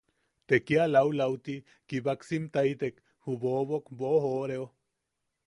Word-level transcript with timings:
Ta 0.47 0.57
kia 0.69 0.85
laulauti 0.93 1.55
kibaksimtaitek 1.91 2.95
ju 3.23 3.31
bobok 3.41 3.85
boʼojooreo. 3.97 4.65